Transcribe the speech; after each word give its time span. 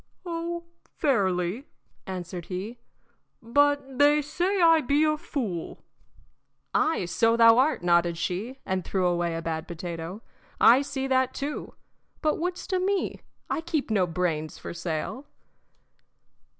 "Oh, 0.25 0.63
fairly," 0.97 1.67
answered 2.07 2.45
he. 2.47 2.79
"But 3.39 3.99
they 3.99 4.23
say 4.23 4.59
I 4.59 4.81
be 4.81 5.03
a 5.03 5.15
fool." 5.15 5.83
"Ay, 6.73 7.05
so 7.05 7.37
thou 7.37 7.59
art," 7.59 7.83
nodded 7.83 8.17
she, 8.17 8.57
and 8.65 8.83
threw 8.83 9.05
away 9.05 9.35
a 9.35 9.43
bad 9.43 9.67
potato. 9.67 10.23
"I 10.59 10.81
see 10.81 11.05
that 11.05 11.35
too. 11.35 11.75
But 12.23 12.39
wouldst 12.39 12.73
o' 12.73 12.79
me? 12.79 13.21
I 13.47 13.61
keep 13.61 13.91
no 13.91 14.07
brains 14.07 14.57
for 14.57 14.73
sale." 14.73 15.27